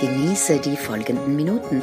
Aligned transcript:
Genieße 0.00 0.60
die 0.60 0.76
folgenden 0.76 1.36
Minuten. 1.36 1.80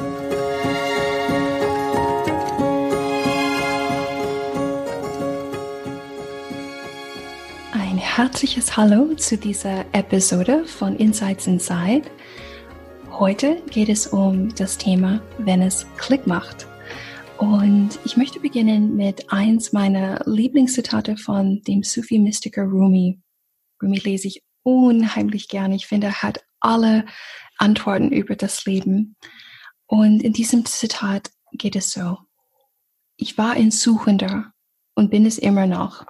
Ein 7.72 7.98
herzliches 7.98 8.76
Hallo 8.76 9.14
zu 9.14 9.36
dieser 9.36 9.84
Episode 9.92 10.64
von 10.64 10.96
Insights 10.96 11.48
Inside. 11.48 12.02
Heute 13.10 13.60
geht 13.70 13.88
es 13.88 14.06
um 14.06 14.54
das 14.54 14.78
Thema, 14.78 15.20
wenn 15.38 15.60
es 15.60 15.86
Klick 15.96 16.26
macht. 16.26 16.68
Und 17.38 17.98
ich 18.04 18.16
möchte 18.16 18.38
beginnen 18.38 18.94
mit 18.96 19.32
eins 19.32 19.72
meiner 19.72 20.22
Lieblingszitate 20.24 21.16
von 21.16 21.62
dem 21.62 21.82
Sufi-Mystiker 21.82 22.62
Rumi. 22.62 23.18
Rumi 23.82 23.98
lese 23.98 24.28
ich 24.28 24.44
unheimlich 24.62 25.48
gerne. 25.48 25.74
Ich 25.74 25.86
finde, 25.86 26.08
er 26.08 26.22
hat 26.22 26.44
alle 26.60 27.04
Antworten 27.58 28.12
über 28.12 28.36
das 28.36 28.64
Leben. 28.64 29.16
Und 29.86 30.22
in 30.22 30.32
diesem 30.32 30.64
Zitat 30.64 31.30
geht 31.52 31.76
es 31.76 31.90
so. 31.90 32.18
Ich 33.16 33.38
war 33.38 33.52
ein 33.52 33.70
Suchender 33.70 34.52
und 34.94 35.10
bin 35.10 35.26
es 35.26 35.38
immer 35.38 35.66
noch. 35.66 36.04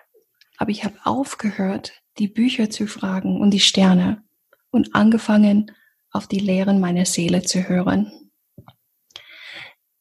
Aber 0.57 0.71
ich 0.71 0.85
habe 0.85 0.97
aufgehört, 1.05 1.93
die 2.19 2.29
Bücher 2.29 2.71
zu 2.71 2.87
fragen 2.87 3.41
und 3.41 3.51
die 3.51 3.61
Sterne 3.61 4.23
und 4.71 4.95
angefangen, 4.95 5.71
auf 6.11 6.29
die 6.29 6.39
Lehren 6.39 6.81
meiner 6.81 7.05
Seele 7.05 7.43
zu 7.43 7.69
hören. 7.69 8.31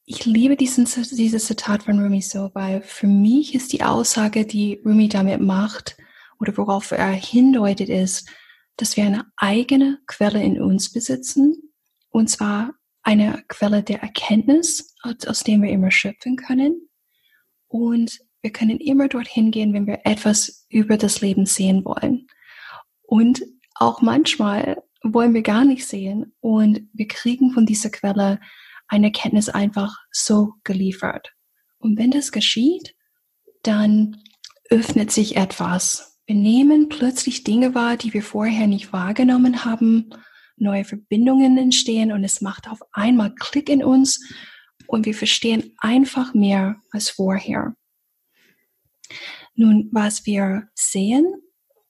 Ich 0.05 0.25
liebe 0.25 0.55
diesen, 0.55 0.85
dieses 0.85 1.45
Zitat 1.45 1.83
von 1.83 2.00
Rumi 2.00 2.22
so, 2.22 2.52
weil 2.53 2.81
für 2.83 3.07
mich 3.07 3.55
ist 3.55 3.73
die 3.73 3.83
Aussage, 3.83 4.45
die 4.45 4.80
Rumi 4.85 5.09
damit 5.09 5.41
macht 5.41 5.97
oder 6.39 6.55
worauf 6.57 6.91
er 6.91 7.11
hindeutet, 7.11 7.89
ist, 7.89 8.30
dass 8.77 8.97
wir 8.97 9.05
eine 9.05 9.25
eigene 9.38 9.99
Quelle 10.07 10.41
in 10.43 10.61
uns 10.61 10.91
besitzen, 10.91 11.73
und 12.09 12.29
zwar 12.29 12.73
eine 13.02 13.43
Quelle 13.47 13.83
der 13.83 14.02
Erkenntnis, 14.02 14.95
aus 15.03 15.43
dem 15.43 15.61
wir 15.61 15.71
immer 15.71 15.91
schöpfen 15.91 16.38
können. 16.38 16.89
Und 17.67 18.19
wir 18.41 18.51
können 18.51 18.79
immer 18.79 19.07
dorthin 19.07 19.51
gehen, 19.51 19.73
wenn 19.73 19.88
wir 19.88 20.01
etwas 20.05 20.66
über 20.69 20.97
das 20.97 21.21
Leben 21.21 21.45
sehen 21.45 21.83
wollen. 21.85 22.27
Und 23.01 23.44
auch 23.75 24.01
manchmal 24.01 24.83
wollen 25.01 25.33
wir 25.33 25.41
gar 25.41 25.66
nicht 25.66 25.85
sehen 25.85 26.33
und 26.39 26.88
wir 26.94 27.07
kriegen 27.07 27.51
von 27.51 27.66
dieser 27.66 27.89
Quelle 27.89 28.39
eine 28.88 29.07
Erkenntnis 29.07 29.49
einfach 29.49 29.97
so 30.11 30.53
geliefert. 30.63 31.33
Und 31.77 31.97
wenn 31.97 32.11
das 32.11 32.31
geschieht, 32.31 32.95
dann 33.63 34.21
öffnet 34.69 35.11
sich 35.11 35.35
etwas 35.35 36.12
wir 36.25 36.35
nehmen 36.35 36.89
plötzlich 36.89 37.43
Dinge 37.43 37.75
wahr, 37.75 37.97
die 37.97 38.13
wir 38.13 38.23
vorher 38.23 38.67
nicht 38.67 38.93
wahrgenommen 38.93 39.66
haben. 39.66 40.09
Neue 40.55 40.85
Verbindungen 40.85 41.57
entstehen 41.57 42.11
und 42.11 42.23
es 42.23 42.39
macht 42.39 42.69
auf 42.69 42.79
einmal 42.94 43.34
Klick 43.35 43.69
in 43.69 43.84
uns 43.84 44.22
und 44.88 45.06
wir 45.06 45.13
verstehen 45.13 45.73
einfach 45.78 46.34
mehr 46.34 46.78
als 46.91 47.09
vorher. 47.09 47.75
Nun, 49.56 49.89
was 49.91 50.25
wir 50.25 50.69
sehen, 50.73 51.25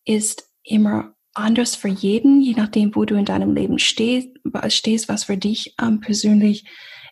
ist 0.05 0.50
immer 0.63 1.15
anders 1.33 1.75
für 1.75 1.88
jeden, 1.88 2.41
je 2.41 2.53
nachdem, 2.53 2.95
wo 2.95 3.05
du 3.05 3.15
in 3.15 3.25
deinem 3.25 3.53
Leben 3.53 3.79
stehst, 3.79 4.29
was 4.44 5.23
für 5.23 5.38
dich 5.38 5.75
ähm, 5.81 6.00
persönlich 6.00 6.65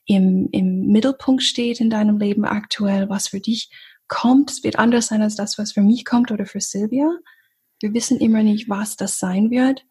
im, 0.06 0.50
im 0.52 0.88
Mittelpunkt 0.88 1.44
steht 1.44 1.80
in 1.80 1.90
deinem 1.90 2.18
Leben 2.18 2.46
aktuell, 2.46 3.10
was 3.10 3.30
für 3.30 3.40
dich 3.40 3.70
kommt, 4.12 4.52
es 4.52 4.64
wird 4.64 4.78
anders 4.78 5.08
sein 5.08 5.22
als 5.22 5.36
das, 5.38 5.58
was 5.58 5.72
für 5.72 5.82
mich 5.82 6.04
kommt 6.04 6.32
oder 6.32 6.46
für 6.46 6.60
Silvia. 6.60 7.10
Wir 7.80 7.94
wissen 7.94 8.20
immer 8.20 8.44
nicht, 8.44 8.70
was 8.70 8.98
das 8.98 9.18
sein 9.18 9.50
wird. 9.50 9.86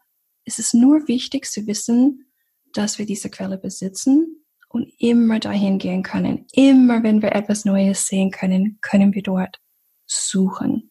Es 0.45 0.59
ist 0.59 0.75
nur 0.75 1.09
wichtig 1.09 1.47
zu 1.47 1.67
wissen, 1.67 2.31
dass 2.75 2.99
wir 2.99 3.07
diese 3.07 3.31
Quelle 3.31 3.57
besitzen 3.57 4.45
und 4.69 4.93
immer 4.99 5.41
dahin 5.41 5.79
gehen 5.79 6.03
können. 6.03 6.47
Immer 6.53 7.03
wenn 7.03 7.23
wir 7.23 7.35
etwas 7.35 7.65
Neues 7.65 8.07
sehen 8.07 8.31
können, 8.31 8.79
können 8.83 9.15
wir 9.15 9.23
dort 9.23 9.59
suchen. 10.07 10.91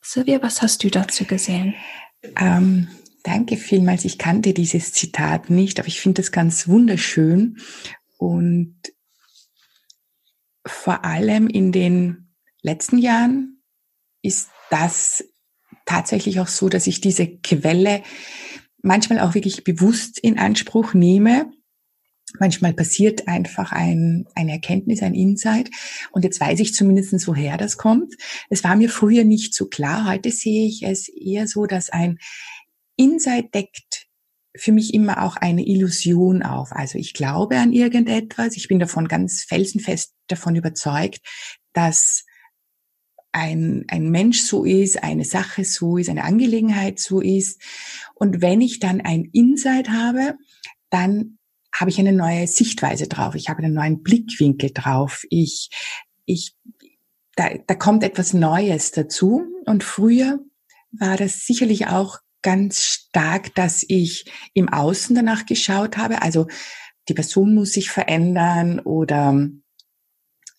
Silvia, 0.00 0.42
was 0.42 0.62
hast 0.62 0.84
du 0.84 0.90
dazu 0.90 1.26
gesehen? 1.26 1.74
Ähm, 2.36 2.88
danke 3.24 3.58
vielmals. 3.58 4.06
Ich 4.06 4.16
kannte 4.16 4.54
dieses 4.54 4.92
Zitat 4.92 5.50
nicht, 5.50 5.78
aber 5.78 5.88
ich 5.88 6.00
finde 6.00 6.22
es 6.22 6.32
ganz 6.32 6.66
wunderschön. 6.66 7.58
Und 8.16 8.74
vor 10.66 11.04
allem 11.04 11.48
in 11.48 11.72
den 11.72 12.28
letzten 12.62 12.98
Jahren 12.98 13.62
ist 14.22 14.50
das 14.70 15.24
tatsächlich 15.84 16.40
auch 16.40 16.48
so, 16.48 16.68
dass 16.68 16.86
ich 16.86 17.00
diese 17.00 17.26
Quelle 17.26 18.02
manchmal 18.82 19.20
auch 19.20 19.34
wirklich 19.34 19.64
bewusst 19.64 20.18
in 20.18 20.38
Anspruch 20.38 20.94
nehme. 20.94 21.50
Manchmal 22.38 22.74
passiert 22.74 23.28
einfach 23.28 23.72
ein, 23.72 24.26
eine 24.34 24.52
Erkenntnis, 24.52 25.02
ein 25.02 25.14
Insight. 25.14 25.70
Und 26.10 26.24
jetzt 26.24 26.40
weiß 26.40 26.58
ich 26.60 26.74
zumindest, 26.74 27.26
woher 27.26 27.56
das 27.56 27.76
kommt. 27.78 28.14
Es 28.50 28.64
war 28.64 28.76
mir 28.76 28.90
früher 28.90 29.24
nicht 29.24 29.54
so 29.54 29.66
klar. 29.66 30.10
Heute 30.10 30.30
sehe 30.30 30.66
ich 30.66 30.82
es 30.82 31.08
eher 31.08 31.46
so, 31.46 31.66
dass 31.66 31.88
ein 31.88 32.18
Insight 32.96 33.54
deckt 33.54 33.85
für 34.58 34.72
mich 34.72 34.94
immer 34.94 35.22
auch 35.22 35.36
eine 35.36 35.66
Illusion 35.66 36.42
auf. 36.42 36.72
Also 36.72 36.98
ich 36.98 37.14
glaube 37.14 37.58
an 37.58 37.72
irgendetwas, 37.72 38.56
ich 38.56 38.68
bin 38.68 38.78
davon 38.78 39.08
ganz 39.08 39.44
felsenfest 39.44 40.14
davon 40.28 40.56
überzeugt, 40.56 41.20
dass 41.72 42.24
ein, 43.32 43.84
ein 43.88 44.10
Mensch 44.10 44.40
so 44.40 44.64
ist, 44.64 45.02
eine 45.02 45.24
Sache 45.24 45.64
so 45.64 45.98
ist, 45.98 46.08
eine 46.08 46.24
Angelegenheit 46.24 46.98
so 46.98 47.20
ist. 47.20 47.60
Und 48.14 48.40
wenn 48.40 48.62
ich 48.62 48.80
dann 48.80 49.02
ein 49.02 49.26
Insight 49.32 49.90
habe, 49.90 50.36
dann 50.88 51.38
habe 51.74 51.90
ich 51.90 51.98
eine 51.98 52.12
neue 52.12 52.46
Sichtweise 52.46 53.06
drauf. 53.08 53.34
Ich 53.34 53.50
habe 53.50 53.62
einen 53.62 53.74
neuen 53.74 54.02
Blickwinkel 54.02 54.70
drauf. 54.72 55.24
Ich, 55.28 55.68
ich, 56.24 56.54
da, 57.34 57.50
da 57.66 57.74
kommt 57.74 58.02
etwas 58.02 58.32
Neues 58.32 58.92
dazu. 58.92 59.42
Und 59.66 59.84
früher 59.84 60.38
war 60.92 61.18
das 61.18 61.44
sicherlich 61.44 61.88
auch 61.88 62.18
ganz 62.46 62.84
stark, 62.84 63.56
dass 63.56 63.84
ich 63.88 64.30
im 64.54 64.68
Außen 64.68 65.16
danach 65.16 65.46
geschaut 65.46 65.96
habe. 65.96 66.22
Also 66.22 66.46
die 67.08 67.14
Person 67.14 67.56
muss 67.56 67.72
sich 67.72 67.90
verändern 67.90 68.78
oder 68.78 69.48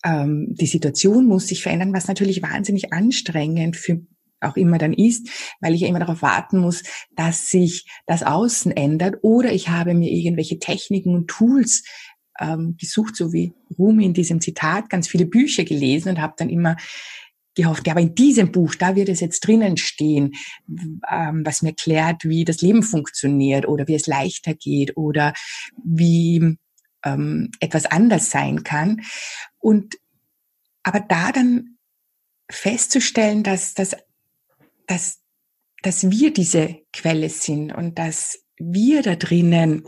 ähm, 0.04 0.46
die 0.50 0.66
Situation 0.66 1.24
muss 1.24 1.46
sich 1.46 1.62
verändern, 1.62 1.94
was 1.94 2.06
natürlich 2.06 2.42
wahnsinnig 2.42 2.92
anstrengend 2.92 3.78
für 3.78 4.02
auch 4.40 4.56
immer 4.56 4.76
dann 4.76 4.92
ist, 4.92 5.30
weil 5.62 5.74
ich 5.74 5.80
ja 5.80 5.88
immer 5.88 5.98
darauf 5.98 6.20
warten 6.20 6.58
muss, 6.58 6.82
dass 7.16 7.48
sich 7.48 7.88
das 8.06 8.22
Außen 8.22 8.70
ändert 8.70 9.16
oder 9.22 9.50
ich 9.50 9.70
habe 9.70 9.94
mir 9.94 10.12
irgendwelche 10.12 10.58
Techniken 10.58 11.14
und 11.14 11.28
Tools 11.28 11.84
ähm, 12.38 12.76
gesucht, 12.78 13.16
so 13.16 13.32
wie 13.32 13.54
Rumi 13.78 14.04
in 14.04 14.12
diesem 14.12 14.42
Zitat, 14.42 14.90
ganz 14.90 15.08
viele 15.08 15.24
Bücher 15.24 15.64
gelesen 15.64 16.10
und 16.10 16.20
habe 16.20 16.34
dann 16.36 16.50
immer 16.50 16.76
gehofft, 17.58 17.86
ja, 17.86 17.92
aber 17.92 18.00
in 18.00 18.14
diesem 18.14 18.52
Buch, 18.52 18.76
da 18.76 18.94
wird 18.94 19.08
es 19.08 19.20
jetzt 19.20 19.40
drinnen 19.40 19.76
stehen, 19.76 20.34
ähm, 20.68 21.44
was 21.44 21.62
mir 21.62 21.74
klärt, 21.74 22.24
wie 22.24 22.44
das 22.44 22.62
Leben 22.62 22.84
funktioniert 22.84 23.66
oder 23.66 23.88
wie 23.88 23.96
es 23.96 24.06
leichter 24.06 24.54
geht 24.54 24.96
oder 24.96 25.34
wie 25.82 26.56
ähm, 27.04 27.50
etwas 27.58 27.86
anders 27.86 28.30
sein 28.30 28.62
kann. 28.62 29.02
Und 29.58 29.96
aber 30.84 31.00
da 31.00 31.32
dann 31.32 31.78
festzustellen, 32.48 33.42
dass, 33.42 33.74
dass, 33.74 33.96
dass, 34.86 35.18
dass 35.82 36.10
wir 36.10 36.32
diese 36.32 36.78
Quelle 36.92 37.28
sind 37.28 37.72
und 37.72 37.98
dass 37.98 38.38
wir 38.56 39.02
da 39.02 39.16
drinnen 39.16 39.84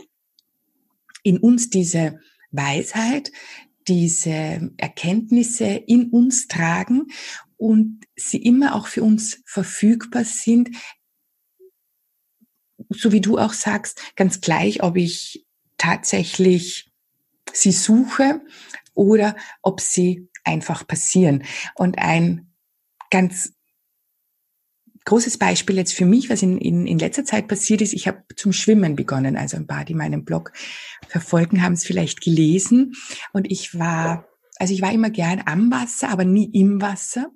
in 1.22 1.38
uns 1.38 1.70
diese 1.70 2.18
Weisheit, 2.50 3.30
diese 3.86 4.72
Erkenntnisse 4.76 5.66
in 5.66 6.10
uns 6.10 6.48
tragen 6.48 7.06
und 7.60 8.06
sie 8.16 8.42
immer 8.42 8.74
auch 8.74 8.86
für 8.86 9.02
uns 9.02 9.42
verfügbar 9.44 10.24
sind. 10.24 10.70
So 12.88 13.12
wie 13.12 13.20
du 13.20 13.36
auch 13.36 13.52
sagst, 13.52 14.00
ganz 14.16 14.40
gleich, 14.40 14.82
ob 14.82 14.96
ich 14.96 15.46
tatsächlich 15.76 16.90
sie 17.52 17.72
suche 17.72 18.40
oder 18.94 19.36
ob 19.60 19.82
sie 19.82 20.30
einfach 20.42 20.86
passieren. 20.86 21.44
Und 21.74 21.98
ein 21.98 22.50
ganz 23.10 23.52
großes 25.04 25.36
Beispiel 25.36 25.76
jetzt 25.76 25.92
für 25.92 26.06
mich, 26.06 26.30
was 26.30 26.40
in, 26.40 26.56
in, 26.56 26.86
in 26.86 26.98
letzter 26.98 27.26
Zeit 27.26 27.46
passiert 27.46 27.82
ist, 27.82 27.92
ich 27.92 28.08
habe 28.08 28.24
zum 28.36 28.54
Schwimmen 28.54 28.96
begonnen. 28.96 29.36
Also 29.36 29.58
ein 29.58 29.66
paar, 29.66 29.84
die 29.84 29.94
meinen 29.94 30.24
Blog 30.24 30.52
verfolgen, 31.08 31.62
haben 31.62 31.74
es 31.74 31.84
vielleicht 31.84 32.22
gelesen. 32.22 32.94
Und 33.34 33.50
ich 33.50 33.78
war, 33.78 34.29
also 34.60 34.74
ich 34.74 34.82
war 34.82 34.92
immer 34.92 35.08
gern 35.08 35.42
am 35.46 35.72
Wasser, 35.72 36.10
aber 36.10 36.24
nie 36.24 36.50
im 36.52 36.82
Wasser. 36.82 37.30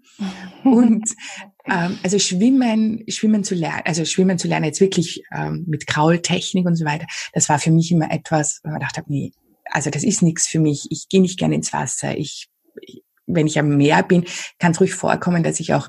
Und 0.63 1.11
ähm, 1.65 1.99
also 2.03 2.19
Schwimmen, 2.19 3.03
Schwimmen 3.09 3.45
zu 3.45 3.55
lernen, 3.55 3.83
also 3.87 4.05
Schwimmen 4.05 4.39
zu 4.39 4.47
lernen 4.47 4.67
jetzt 4.67 4.81
wirklich 4.81 5.25
ähm, 5.35 5.65
mit 5.67 5.87
Kraultechnik 5.87 6.67
und 6.67 6.77
so 6.77 6.85
weiter, 6.85 7.07
das 7.33 7.49
war 7.49 7.59
für 7.59 7.71
mich 7.71 7.91
immer 7.91 8.11
etwas, 8.13 8.61
wo 8.63 8.71
man 8.71 8.81
dachte, 8.81 9.03
nee, 9.07 9.33
also 9.71 9.89
das 9.89 10.05
ist 10.05 10.21
nichts 10.21 10.47
für 10.47 10.61
mich. 10.61 10.87
Ich 10.91 11.09
gehe 11.09 11.23
nicht 11.23 11.39
gerne 11.39 11.55
ins 11.55 11.73
Wasser. 11.73 12.17
Ich, 12.17 12.51
ich 12.83 13.03
wenn 13.27 13.47
ich 13.47 13.59
am 13.59 13.77
Meer 13.79 14.03
bin, 14.03 14.25
kann 14.59 14.73
es 14.73 14.81
ruhig 14.81 14.93
vorkommen, 14.93 15.43
dass 15.43 15.59
ich 15.59 15.73
auch 15.73 15.89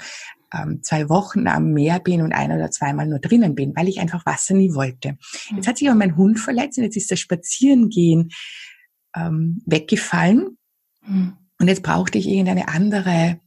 ähm, 0.53 0.79
zwei 0.83 1.09
Wochen 1.09 1.47
am 1.47 1.73
Meer 1.73 1.99
bin 1.99 2.21
und 2.21 2.31
ein 2.31 2.53
oder 2.53 2.71
zweimal 2.71 3.07
nur 3.07 3.19
drinnen 3.19 3.55
bin, 3.55 3.75
weil 3.75 3.89
ich 3.89 3.99
einfach 3.99 4.25
Wasser 4.25 4.53
nie 4.53 4.73
wollte. 4.73 5.17
Jetzt 5.53 5.67
hat 5.67 5.77
sich 5.77 5.89
aber 5.89 5.97
mein 5.97 6.15
Hund 6.15 6.39
verletzt 6.39 6.77
und 6.77 6.85
jetzt 6.85 6.95
ist 6.95 7.11
das 7.11 7.19
Spazierengehen 7.19 8.29
ähm, 9.15 9.61
weggefallen. 9.65 10.57
Mhm. 11.07 11.37
Und 11.59 11.67
jetzt 11.67 11.83
brauchte 11.83 12.17
ich 12.17 12.27
irgendeine 12.27 12.67
andere 12.67 13.39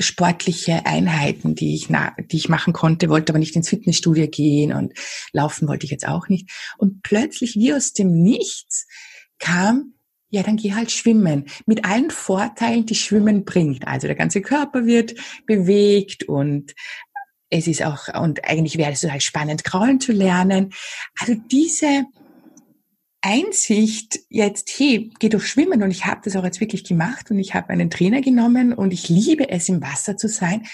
sportliche 0.00 0.86
Einheiten, 0.86 1.54
die 1.54 1.74
ich, 1.74 1.88
na, 1.88 2.16
die 2.18 2.36
ich 2.36 2.48
machen 2.48 2.72
konnte, 2.72 3.08
wollte 3.08 3.32
aber 3.32 3.38
nicht 3.38 3.54
ins 3.54 3.68
Fitnessstudio 3.68 4.26
gehen 4.26 4.72
und 4.72 4.92
laufen 5.32 5.68
wollte 5.68 5.84
ich 5.84 5.90
jetzt 5.92 6.08
auch 6.08 6.28
nicht. 6.28 6.50
Und 6.78 7.02
plötzlich, 7.02 7.54
wie 7.54 7.72
aus 7.72 7.92
dem 7.92 8.22
Nichts, 8.22 8.88
kam 9.38 9.94
ja, 10.34 10.42
dann 10.42 10.56
geh 10.56 10.74
halt 10.74 10.90
schwimmen. 10.90 11.44
Mit 11.64 11.84
allen 11.84 12.10
Vorteilen, 12.10 12.86
die 12.86 12.96
Schwimmen 12.96 13.44
bringt. 13.44 13.86
Also 13.86 14.08
der 14.08 14.16
ganze 14.16 14.42
Körper 14.42 14.84
wird 14.84 15.14
bewegt 15.46 16.24
und 16.24 16.74
es 17.50 17.68
ist 17.68 17.84
auch, 17.84 18.08
und 18.20 18.44
eigentlich 18.44 18.76
wäre 18.76 18.90
es 18.90 19.02
total 19.02 19.20
spannend, 19.20 19.62
kraulen 19.62 20.00
zu 20.00 20.10
lernen. 20.10 20.72
Also 21.20 21.34
diese 21.34 22.04
Einsicht 23.24 24.20
jetzt, 24.28 24.70
hey, 24.78 25.10
geh 25.18 25.28
doch 25.28 25.40
schwimmen 25.40 25.82
und 25.82 25.90
ich 25.90 26.04
habe 26.06 26.20
das 26.24 26.36
auch 26.36 26.44
jetzt 26.44 26.60
wirklich 26.60 26.84
gemacht 26.84 27.30
und 27.30 27.38
ich 27.38 27.54
habe 27.54 27.70
einen 27.70 27.90
Trainer 27.90 28.20
genommen 28.20 28.72
und 28.72 28.92
ich 28.92 29.08
liebe 29.08 29.48
es, 29.48 29.68
im 29.68 29.80
Wasser 29.80 30.16
zu 30.16 30.28
sein 30.28 30.66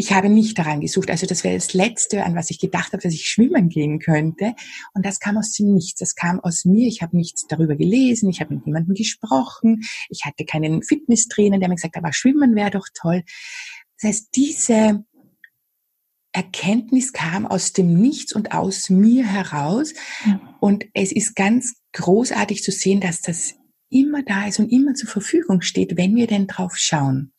ich 0.00 0.12
habe 0.12 0.28
nicht 0.28 0.56
daran 0.56 0.80
gesucht. 0.80 1.10
Also 1.10 1.26
das 1.26 1.42
wäre 1.42 1.56
das 1.56 1.74
Letzte, 1.74 2.24
an 2.24 2.36
was 2.36 2.50
ich 2.50 2.60
gedacht 2.60 2.92
habe, 2.92 3.02
dass 3.02 3.12
ich 3.12 3.26
schwimmen 3.26 3.68
gehen 3.68 3.98
könnte. 3.98 4.54
Und 4.94 5.04
das 5.04 5.18
kam 5.18 5.36
aus 5.36 5.50
dem 5.50 5.74
Nichts. 5.74 5.98
Das 5.98 6.14
kam 6.14 6.38
aus 6.38 6.64
mir. 6.64 6.86
Ich 6.86 7.02
habe 7.02 7.16
nichts 7.16 7.48
darüber 7.48 7.74
gelesen. 7.74 8.30
Ich 8.30 8.40
habe 8.40 8.54
mit 8.54 8.64
niemandem 8.64 8.94
gesprochen. 8.94 9.82
Ich 10.08 10.24
hatte 10.24 10.44
keinen 10.44 10.84
Fitnesstrainer, 10.84 11.58
der 11.58 11.68
mir 11.68 11.74
gesagt 11.74 11.96
hat, 11.96 12.04
aber 12.04 12.12
schwimmen 12.12 12.54
wäre 12.54 12.70
doch 12.70 12.86
toll. 12.94 13.24
Das 14.00 14.10
heißt, 14.10 14.28
diese 14.36 15.04
Erkenntnis 16.32 17.12
kam 17.12 17.46
aus 17.46 17.72
dem 17.72 17.94
Nichts 17.94 18.34
und 18.34 18.52
aus 18.52 18.90
mir 18.90 19.24
heraus. 19.24 19.94
Und 20.60 20.84
es 20.94 21.12
ist 21.12 21.34
ganz 21.34 21.74
großartig 21.92 22.62
zu 22.62 22.70
sehen, 22.70 23.00
dass 23.00 23.22
das 23.22 23.54
immer 23.90 24.22
da 24.22 24.46
ist 24.46 24.58
und 24.58 24.70
immer 24.70 24.94
zur 24.94 25.08
Verfügung 25.08 25.62
steht, 25.62 25.96
wenn 25.96 26.14
wir 26.14 26.26
denn 26.26 26.46
drauf 26.46 26.76
schauen. 26.76 27.32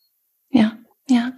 Ja, 0.50 0.78
ja 1.08 1.32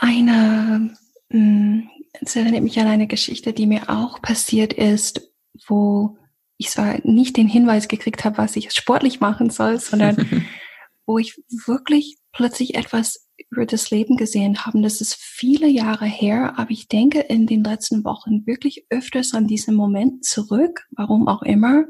eine, 0.00 0.96
hm, 1.30 1.88
es 2.20 2.36
erinnert 2.36 2.62
mich 2.62 2.78
an 2.78 2.86
eine 2.86 3.06
Geschichte, 3.06 3.52
die 3.52 3.66
mir 3.66 3.90
auch 3.90 4.22
passiert 4.22 4.72
ist, 4.72 5.32
wo 5.66 6.16
ich 6.56 6.70
zwar 6.70 6.98
nicht 7.04 7.36
den 7.36 7.48
Hinweis 7.48 7.88
gekriegt 7.88 8.24
habe, 8.24 8.38
was 8.38 8.56
ich 8.56 8.72
sportlich 8.72 9.20
machen 9.20 9.50
soll, 9.50 9.78
sondern 9.78 10.16
wo 11.06 11.18
ich 11.18 11.40
wirklich 11.66 12.16
plötzlich 12.32 12.74
etwas 12.74 13.27
über 13.50 13.66
das 13.66 13.90
Leben 13.90 14.16
gesehen 14.16 14.64
habe. 14.64 14.80
Das 14.82 15.00
ist 15.00 15.14
viele 15.14 15.68
Jahre 15.68 16.06
her, 16.06 16.58
aber 16.58 16.70
ich 16.70 16.88
denke 16.88 17.20
in 17.20 17.46
den 17.46 17.64
letzten 17.64 18.04
Wochen 18.04 18.46
wirklich 18.46 18.86
öfters 18.90 19.34
an 19.34 19.46
diesen 19.46 19.74
Moment 19.74 20.24
zurück, 20.24 20.86
warum 20.90 21.28
auch 21.28 21.42
immer. 21.42 21.84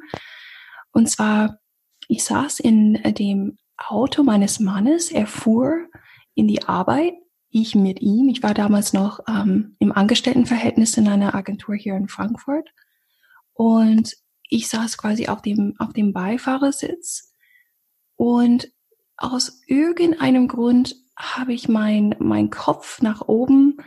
Und 0.93 1.09
zwar, 1.09 1.59
ich 2.09 2.25
saß 2.25 2.61
in 2.61 2.95
dem 3.15 3.59
Auto 3.77 4.23
meines 4.23 4.61
Mannes, 4.61 5.11
er 5.11 5.27
fuhr 5.27 5.89
in 6.35 6.49
die 6.49 6.63
Arbeit 6.65 7.15
ich 7.51 7.75
mit 7.75 8.01
ihm. 8.01 8.29
Ich 8.29 8.43
war 8.43 8.55
damals 8.55 8.93
noch 8.93 9.21
ähm, 9.29 9.77
im 9.79 9.93
Angestelltenverhältnis 9.93 10.97
in 10.97 11.09
einer 11.09 11.35
Agentur 11.35 11.75
hier 11.75 11.97
in 11.97 12.09
Frankfurt 12.09 12.69
und 13.55 14.15
ich 14.51 14.69
saß 14.69 14.99
quasi 14.99 15.29
auf 15.29 15.43
dem 15.43 15.75
auf 15.79 15.93
dem 15.93 16.13
Beifahrersitz 16.13 17.35
und 18.17 18.71
aus 19.17 19.63
irgendeinem 19.67 20.49
Grund 20.49 20.95
habe 21.19 21.53
ich 21.53 21.69
mein 21.69 22.15
mein 22.19 22.51
Kopf 22.51 23.03
nach 23.03 23.23
oben 23.27 23.79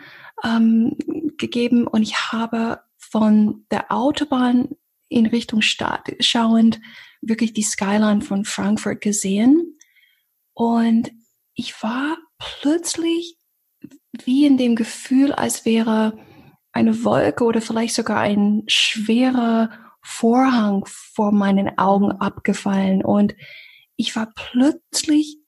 ähm, 0.44 0.98
gegeben 1.38 1.88
und 1.88 2.04
ich 2.04 2.31
habe 2.31 2.81
von 2.98 3.66
der 3.72 3.92
Autobahn 3.92 4.69
in 5.10 5.25
Richtung 5.25 5.62
Stadt 5.62 6.12
schauend 6.19 6.80
wirklich 7.22 7.54
die 7.54 7.63
Skyline 7.63 8.22
von 8.22 8.45
Frankfurt 8.45 9.01
gesehen. 9.01 9.78
Und 10.54 11.12
ich 11.54 11.81
war 11.83 12.18
plötzlich 12.38 13.38
wie 14.24 14.45
in 14.45 14.57
dem 14.57 14.75
Gefühl, 14.75 15.31
als 15.31 15.66
wäre 15.66 16.18
eine 16.72 17.04
Wolke 17.04 17.44
oder 17.44 17.62
vielleicht 17.62 17.95
sogar 17.95 18.19
ein 18.19 18.63
schwerer 18.68 19.69
Vorhang 20.01 20.86
vor 20.88 21.31
meinen 21.31 21.77
Augen 21.77 22.12
abgefallen. 22.12 23.04
Und 23.04 23.36
ich 23.95 24.16
war 24.16 24.31
plötzlich 24.36 25.41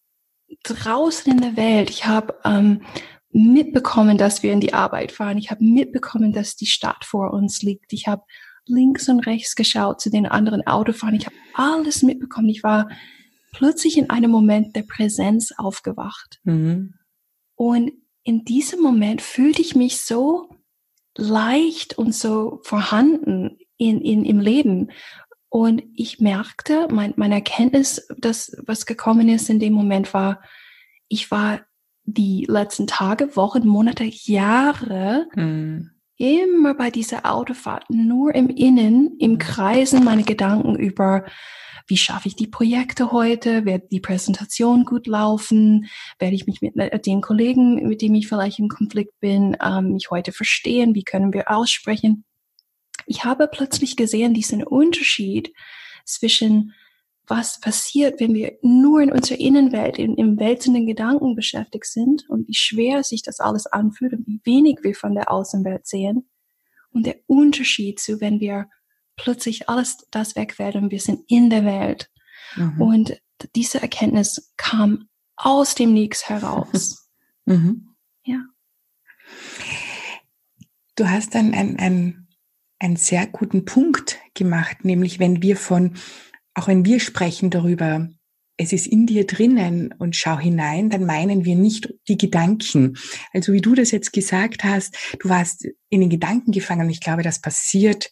draußen 0.63 1.31
in 1.31 1.41
der 1.41 1.57
Welt. 1.57 1.89
Ich 1.89 2.05
habe 2.05 2.35
ähm, 2.45 2.81
mitbekommen, 3.31 4.17
dass 4.17 4.43
wir 4.43 4.53
in 4.53 4.59
die 4.59 4.73
Arbeit 4.73 5.11
fahren. 5.11 5.37
Ich 5.37 5.51
habe 5.51 5.63
mitbekommen, 5.63 6.33
dass 6.33 6.55
die 6.55 6.67
Stadt 6.67 7.03
vor 7.05 7.33
uns 7.33 7.61
liegt. 7.61 7.93
Ich 7.93 8.07
habe 8.07 8.23
links 8.65 9.09
und 9.09 9.21
rechts 9.21 9.55
geschaut 9.55 9.99
zu 9.99 10.09
den 10.09 10.25
anderen 10.25 10.65
Autofahren. 10.65 11.15
Ich 11.15 11.25
habe 11.25 11.35
alles 11.53 12.03
mitbekommen. 12.03 12.49
Ich 12.49 12.63
war 12.63 12.89
plötzlich 13.51 13.97
in 13.97 14.09
einem 14.09 14.31
Moment 14.31 14.75
der 14.75 14.83
Präsenz 14.83 15.51
aufgewacht. 15.57 16.39
Mhm. 16.43 16.93
Und 17.55 17.91
in 18.23 18.45
diesem 18.45 18.81
Moment 18.81 19.21
fühlte 19.21 19.61
ich 19.61 19.75
mich 19.75 20.01
so 20.01 20.49
leicht 21.17 21.97
und 21.97 22.15
so 22.15 22.59
vorhanden 22.63 23.57
in, 23.77 24.01
in, 24.01 24.25
im 24.25 24.39
Leben. 24.39 24.91
Und 25.53 25.83
ich 25.95 26.19
merkte, 26.19 26.87
mein, 26.89 27.13
meine 27.15 27.35
Erkenntnis, 27.35 28.07
das, 28.17 28.57
was 28.65 28.87
gekommen 28.87 29.29
ist 29.29 29.51
in 29.51 29.59
dem 29.59 29.73
Moment 29.73 30.11
war, 30.11 30.41
ich 31.09 31.29
war 31.29 31.61
die 32.05 32.47
letzten 32.49 32.87
Tage, 32.87 33.35
Wochen, 33.35 33.67
Monate, 33.67 34.03
Jahre 34.03 35.27
hm. 35.35 35.91
immer 36.17 36.73
bei 36.73 36.89
dieser 36.89 37.31
Autofahrt, 37.31 37.87
nur 37.91 38.33
im 38.33 38.49
Innen, 38.49 39.15
im 39.19 39.37
Kreisen 39.37 40.03
meine 40.03 40.23
Gedanken 40.23 40.75
über 40.75 41.23
wie 41.85 41.97
schaffe 41.97 42.29
ich 42.29 42.35
die 42.35 42.47
Projekte 42.47 43.11
heute, 43.11 43.65
wird 43.65 43.91
die 43.91 43.99
Präsentation 43.99 44.85
gut 44.85 45.05
laufen, 45.05 45.85
werde 46.17 46.33
ich 46.33 46.47
mich 46.47 46.61
mit 46.61 46.75
äh, 46.77 46.99
den 46.99 47.21
Kollegen, 47.21 47.87
mit 47.87 48.01
denen 48.01 48.15
ich 48.15 48.27
vielleicht 48.27 48.57
im 48.57 48.69
Konflikt 48.69 49.19
bin, 49.19 49.55
ähm, 49.63 49.91
mich 49.91 50.09
heute 50.09 50.31
verstehen, 50.31 50.95
wie 50.95 51.03
können 51.03 51.31
wir 51.31 51.51
aussprechen. 51.51 52.25
Ich 53.05 53.25
habe 53.25 53.47
plötzlich 53.47 53.95
gesehen, 53.95 54.33
diesen 54.33 54.63
Unterschied 54.63 55.53
zwischen 56.05 56.73
was 57.25 57.59
passiert, 57.59 58.19
wenn 58.19 58.33
wir 58.33 58.57
nur 58.61 59.01
in 59.01 59.11
unserer 59.11 59.39
Innenwelt, 59.39 59.97
in, 59.97 60.15
im 60.15 60.37
wälzenden 60.39 60.85
Gedanken 60.85 61.35
beschäftigt 61.35 61.85
sind 61.85 62.29
und 62.29 62.47
wie 62.47 62.53
schwer 62.53 63.03
sich 63.03 63.21
das 63.21 63.39
alles 63.39 63.65
anfühlt 63.65 64.13
und 64.13 64.27
wie 64.27 64.41
wenig 64.43 64.79
wir 64.81 64.93
von 64.93 65.15
der 65.15 65.31
Außenwelt 65.31 65.87
sehen. 65.87 66.29
Und 66.91 67.05
der 67.05 67.15
Unterschied 67.27 67.99
zu, 67.99 68.19
wenn 68.19 68.39
wir 68.39 68.67
plötzlich 69.15 69.69
alles 69.69 69.97
das 70.11 70.35
wegfällt 70.35 70.75
und 70.75 70.91
wir 70.91 70.99
sind 70.99 71.21
in 71.27 71.49
der 71.49 71.63
Welt. 71.63 72.09
Mhm. 72.55 72.81
Und 72.81 73.21
diese 73.55 73.81
Erkenntnis 73.81 74.53
kam 74.57 75.07
aus 75.35 75.75
dem 75.75 75.93
Nix 75.93 76.29
heraus. 76.29 76.99
Mhm. 77.45 77.89
Ja. 78.23 78.39
Du 80.95 81.09
hast 81.09 81.35
dann 81.35 81.53
einen, 81.53 81.77
einen, 81.77 82.22
einen 82.83 82.97
sehr 82.97 83.25
guten 83.27 83.65
Punkt 83.65 84.19
gemacht, 84.33 84.83
nämlich 84.83 85.19
wenn 85.19 85.41
wir 85.41 85.57
von, 85.57 85.95
auch 86.53 86.67
wenn 86.67 86.85
wir 86.85 86.99
sprechen 86.99 87.49
darüber, 87.49 88.09
es 88.57 88.71
ist 88.71 88.85
in 88.85 89.07
dir 89.07 89.25
drinnen 89.25 89.93
und 89.97 90.15
schau 90.15 90.37
hinein, 90.37 90.89
dann 90.89 91.05
meinen 91.05 91.43
wir 91.43 91.55
nicht 91.55 91.93
die 92.07 92.17
Gedanken. 92.17 92.97
Also 93.33 93.51
wie 93.53 93.61
du 93.61 93.73
das 93.73 93.89
jetzt 93.89 94.13
gesagt 94.13 94.63
hast, 94.63 94.95
du 95.19 95.29
warst 95.29 95.65
in 95.89 96.01
den 96.01 96.09
Gedanken 96.09 96.51
gefangen 96.51 96.85
und 96.85 96.91
ich 96.91 97.01
glaube, 97.01 97.23
das 97.23 97.41
passiert 97.41 98.11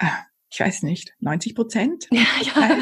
Ah, 0.00 0.24
ich 0.50 0.58
weiß 0.58 0.82
nicht, 0.82 1.14
90 1.20 1.54
Prozent. 1.54 2.08
Ja, 2.10 2.26
ja. 2.42 2.78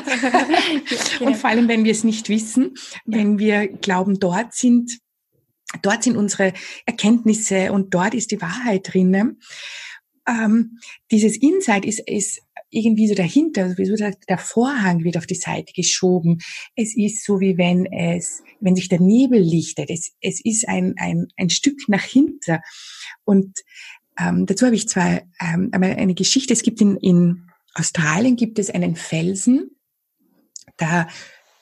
und 1.21 1.37
vor 1.37 1.51
allem, 1.51 1.69
wenn 1.69 1.85
wir 1.85 1.93
es 1.93 2.05
nicht 2.05 2.29
wissen, 2.29 2.75
wenn 3.05 3.39
wir 3.39 3.67
glauben, 3.69 4.21
dort 4.21 4.55
sind, 4.55 4.99
dort 5.83 6.05
sind 6.05 6.17
unsere 6.17 6.55
Erkenntnisse 6.87 7.73
und 7.73 7.93
dort 7.93 8.15
ist 8.15 8.31
die 8.31 8.41
Wahrheit 8.41 8.93
drinnen. 8.93 9.41
Ähm, 10.29 10.79
dieses 11.11 11.37
Insight 11.39 11.85
ist, 11.85 12.01
ist 12.01 12.43
irgendwie 12.71 13.09
so 13.09 13.15
dahinter, 13.15 13.77
wie 13.79 13.87
so 13.87 13.97
der, 13.97 14.39
Vorhang 14.39 15.03
wird 15.03 15.17
auf 15.17 15.27
die 15.27 15.35
Seite 15.35 15.73
geschoben. 15.73 16.39
Es 16.77 16.95
ist 16.97 17.25
so, 17.25 17.41
wie 17.41 17.57
wenn 17.57 17.87
es, 17.87 18.43
wenn 18.61 18.77
sich 18.77 18.89
der 18.89 19.01
Nebel 19.01 19.41
lichtet. 19.41 19.91
Es, 19.91 20.13
es 20.21 20.45
ist 20.45 20.69
ein, 20.69 20.95
ein, 20.99 21.29
ein 21.37 21.51
Stück 21.51 21.89
nach 21.89 22.05
hinten. 22.05 22.59
Und 23.25 23.59
ähm, 24.19 24.45
dazu 24.47 24.67
habe 24.67 24.77
ich 24.77 24.89
zwar 24.89 25.23
ähm, 25.41 25.71
eine 25.73 26.15
Geschichte. 26.15 26.53
Es 26.53 26.63
gibt 26.63 26.81
in, 26.81 26.97
in 26.99 27.49
Australien 27.75 28.37
gibt 28.37 28.59
es 28.59 28.71
einen 28.71 28.97
Felsen, 28.97 29.71
da 30.77 31.09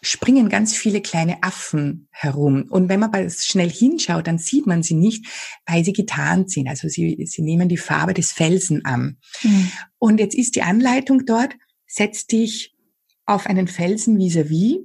springen 0.07 0.49
ganz 0.49 0.75
viele 0.77 1.01
kleine 1.01 1.43
Affen 1.43 2.07
herum. 2.13 2.67
Und 2.71 2.89
wenn 2.89 3.01
man 3.01 3.11
mal 3.11 3.29
schnell 3.29 3.69
hinschaut, 3.69 4.29
dann 4.29 4.39
sieht 4.39 4.65
man 4.67 4.85
sie 4.85 4.95
nicht, 4.95 5.27
weil 5.67 5.85
sie 5.85 5.93
getarnt 5.93 6.49
sind. 6.51 6.69
Also 6.69 6.89
sie, 6.89 7.27
sie 7.27 7.43
nehmen 7.43 7.69
die 7.69 7.77
Farbe 7.77 8.15
des 8.15 8.31
Felsen 8.31 8.85
an. 8.85 9.19
Mhm. 9.43 9.73
Und 9.99 10.21
jetzt 10.21 10.37
ist 10.37 10.55
die 10.55 10.63
Anleitung 10.63 11.27
dort, 11.27 11.57
setz 11.87 12.27
dich 12.27 12.77
auf 13.25 13.47
einen 13.47 13.67
Felsen 13.67 14.17
vis-à-vis 14.19 14.77
-vis 14.77 14.79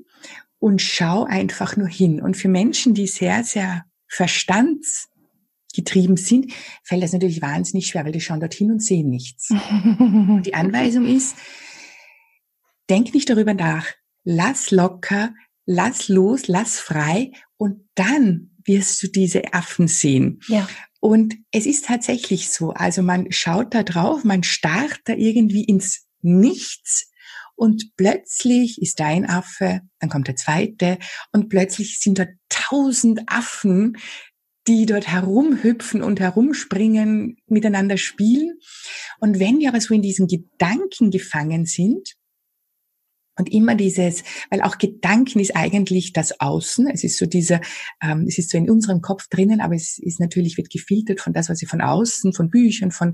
und 0.58 0.82
schau 0.82 1.26
einfach 1.26 1.78
nur 1.78 1.88
hin. 1.88 2.20
Und 2.20 2.36
für 2.36 2.50
Menschen, 2.50 2.96
die 2.96 3.06
sehr, 3.06 3.44
sehr 3.44 3.86
verstandsgetrieben 4.08 6.18
sind, 6.18 6.52
fällt 6.84 7.04
das 7.04 7.14
natürlich 7.14 7.44
wahnsinnig 7.44 7.86
schwer, 7.88 8.06
weil 8.06 8.12
die 8.12 8.22
schauen 8.22 8.40
dorthin 8.40 8.72
und 8.72 8.84
sehen 8.84 9.10
nichts. 9.10 9.50
die 9.50 10.56
Anweisung 10.56 11.06
ist, 11.06 11.36
denk 12.90 13.14
nicht 13.14 13.30
darüber 13.30 13.54
nach, 13.54 13.86
lass 14.24 14.72
locker, 14.72 15.34
lass 15.66 16.08
los, 16.08 16.48
lass 16.48 16.80
frei 16.80 17.32
und 17.58 17.88
dann 17.96 18.52
wirst 18.66 19.02
du 19.04 19.08
diese 19.08 19.54
Affen 19.54 19.88
sehen. 19.88 20.40
Ja. 20.48 20.68
Und 21.00 21.36
es 21.52 21.66
ist 21.66 21.86
tatsächlich 21.86 22.50
so. 22.50 22.72
Also 22.72 23.02
man 23.02 23.32
schaut 23.32 23.74
da 23.74 23.84
drauf, 23.84 24.24
man 24.24 24.44
starrt 24.44 25.00
da 25.06 25.14
irgendwie 25.14 25.64
ins 25.64 26.06
Nichts 26.22 27.12
und 27.56 27.96
plötzlich 27.96 28.82
ist 28.82 29.00
da 29.00 29.06
ein 29.06 29.30
Affe, 29.30 29.82
dann 30.00 30.10
kommt 30.10 30.28
der 30.28 30.36
zweite 30.36 30.98
und 31.32 31.50
plötzlich 31.50 32.00
sind 32.00 32.18
da 32.18 32.26
tausend 32.50 33.22
Affen, 33.28 33.98
die 34.68 34.86
dort 34.86 35.08
herumhüpfen 35.08 36.02
und 36.02 36.20
herumspringen, 36.20 37.38
miteinander 37.48 37.98
spielen. 37.98 38.60
Und 39.20 39.40
wenn 39.40 39.60
wir 39.60 39.70
aber 39.70 39.82
so 39.82 39.94
in 39.94 40.02
diesen 40.02 40.28
Gedanken 40.28 41.12
gefangen 41.12 41.66
sind, 41.66 42.16
und 43.38 43.52
immer 43.52 43.76
dieses, 43.76 44.24
weil 44.50 44.62
auch 44.62 44.78
Gedanken 44.78 45.40
ist 45.40 45.56
eigentlich 45.56 46.14
das 46.14 46.40
Außen. 46.40 46.88
Es 46.88 47.04
ist 47.04 47.18
so 47.18 47.26
dieser, 47.26 47.62
ähm, 48.02 48.26
es 48.28 48.38
ist 48.38 48.50
so 48.50 48.58
in 48.58 48.70
unserem 48.70 49.02
Kopf 49.02 49.28
drinnen, 49.30 49.62
aber 49.62 49.76
es 49.76 49.98
ist 49.98 50.20
natürlich 50.20 50.58
wird 50.58 50.70
gefiltert 50.70 51.22
von 51.22 51.34
das, 51.34 51.50
was 51.50 51.60
sie 51.60 51.66
von 51.66 51.82
außen, 51.82 52.34
von 52.34 52.50
Büchern, 52.50 52.92
von 52.92 53.14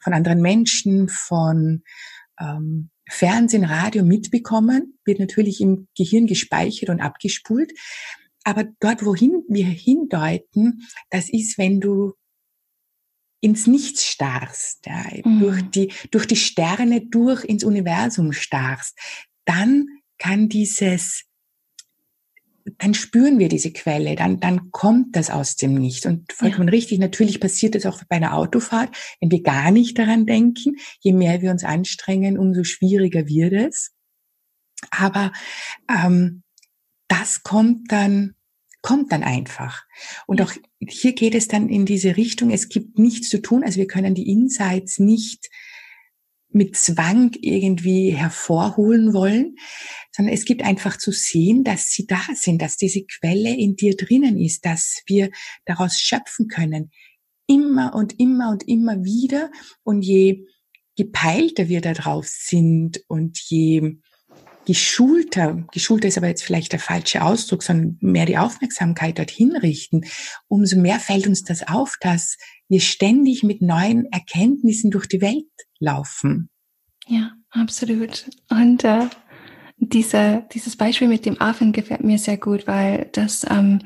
von 0.00 0.14
anderen 0.14 0.40
Menschen, 0.40 1.08
von 1.08 1.82
ähm, 2.40 2.90
Fernsehen, 3.08 3.64
Radio 3.64 4.04
mitbekommen, 4.04 4.98
wird 5.04 5.18
natürlich 5.18 5.60
im 5.60 5.88
Gehirn 5.96 6.26
gespeichert 6.26 6.88
und 6.88 7.00
abgespult. 7.00 7.72
Aber 8.44 8.64
dort, 8.80 9.04
wohin 9.04 9.42
wir 9.48 9.66
hindeuten, 9.66 10.82
das 11.10 11.28
ist, 11.28 11.58
wenn 11.58 11.80
du 11.80 12.14
ins 13.40 13.66
Nichts 13.66 14.06
starrst, 14.06 14.86
ja, 14.86 15.04
mhm. 15.24 15.40
durch 15.40 15.62
die 15.70 15.92
durch 16.10 16.26
die 16.26 16.36
Sterne 16.36 17.04
durch 17.04 17.44
ins 17.44 17.64
Universum 17.64 18.32
starrst, 18.32 18.96
dann 19.44 19.86
kann 20.18 20.48
dieses, 20.48 21.24
dann 22.78 22.94
spüren 22.94 23.38
wir 23.38 23.48
diese 23.48 23.72
Quelle, 23.72 24.14
dann, 24.14 24.40
dann 24.40 24.70
kommt 24.70 25.16
das 25.16 25.30
aus 25.30 25.56
dem 25.56 25.74
Nichts. 25.74 26.06
Und 26.06 26.32
vollkommen 26.32 26.68
ja. 26.68 26.72
richtig, 26.72 26.98
natürlich 26.98 27.40
passiert 27.40 27.74
das 27.74 27.86
auch 27.86 28.02
bei 28.08 28.16
einer 28.16 28.36
Autofahrt, 28.36 28.94
wenn 29.20 29.30
wir 29.30 29.42
gar 29.42 29.70
nicht 29.70 29.98
daran 29.98 30.26
denken. 30.26 30.76
Je 31.00 31.12
mehr 31.12 31.42
wir 31.42 31.50
uns 31.50 31.64
anstrengen, 31.64 32.38
umso 32.38 32.64
schwieriger 32.64 33.26
wird 33.26 33.52
es. 33.52 33.92
Aber 34.90 35.32
ähm, 35.88 36.42
das 37.08 37.42
kommt 37.42 37.90
dann, 37.92 38.34
kommt 38.80 39.12
dann 39.12 39.22
einfach. 39.22 39.84
Und 40.26 40.40
auch 40.40 40.52
hier 40.86 41.14
geht 41.14 41.34
es 41.34 41.48
dann 41.48 41.68
in 41.68 41.86
diese 41.86 42.16
Richtung, 42.16 42.50
es 42.50 42.68
gibt 42.68 42.98
nichts 42.98 43.28
zu 43.28 43.40
tun, 43.40 43.64
also 43.64 43.78
wir 43.78 43.86
können 43.86 44.14
die 44.14 44.28
Insights 44.28 44.98
nicht 44.98 45.48
mit 46.54 46.76
Zwang 46.76 47.32
irgendwie 47.40 48.10
hervorholen 48.10 49.12
wollen, 49.12 49.56
sondern 50.10 50.34
es 50.34 50.44
gibt 50.44 50.62
einfach 50.62 50.96
zu 50.96 51.12
sehen, 51.12 51.64
dass 51.64 51.90
sie 51.90 52.06
da 52.06 52.20
sind, 52.34 52.60
dass 52.60 52.76
diese 52.76 53.04
Quelle 53.04 53.54
in 53.54 53.76
dir 53.76 53.96
drinnen 53.96 54.38
ist, 54.38 54.64
dass 54.64 55.02
wir 55.06 55.30
daraus 55.64 55.98
schöpfen 55.98 56.48
können. 56.48 56.90
Immer 57.46 57.94
und 57.94 58.18
immer 58.18 58.50
und 58.50 58.66
immer 58.68 59.04
wieder. 59.04 59.50
Und 59.82 60.02
je 60.02 60.46
gepeilter 60.96 61.68
wir 61.68 61.80
da 61.80 61.92
drauf 61.92 62.26
sind 62.28 63.02
und 63.08 63.38
je 63.38 63.98
geschulter, 64.66 65.66
geschulter 65.72 66.08
ist 66.08 66.18
aber 66.18 66.28
jetzt 66.28 66.44
vielleicht 66.44 66.72
der 66.72 66.78
falsche 66.78 67.22
Ausdruck, 67.22 67.62
sondern 67.62 67.98
mehr 68.00 68.26
die 68.26 68.38
Aufmerksamkeit 68.38 69.18
dorthin 69.18 69.56
richten, 69.56 70.02
umso 70.48 70.78
mehr 70.78 71.00
fällt 71.00 71.26
uns 71.26 71.42
das 71.42 71.66
auf, 71.66 71.96
dass 72.00 72.36
wir 72.68 72.80
ständig 72.80 73.42
mit 73.42 73.60
neuen 73.60 74.06
Erkenntnissen 74.12 74.90
durch 74.90 75.06
die 75.06 75.20
Welt 75.20 75.44
laufen. 75.82 76.48
Ja, 77.06 77.32
absolut. 77.50 78.30
Und 78.48 78.84
äh, 78.84 79.08
diese, 79.76 80.46
dieses 80.52 80.76
Beispiel 80.76 81.08
mit 81.08 81.26
dem 81.26 81.40
Affen 81.40 81.72
gefällt 81.72 82.04
mir 82.04 82.18
sehr 82.18 82.36
gut, 82.36 82.66
weil 82.66 83.10
das, 83.12 83.44
ähm, 83.50 83.80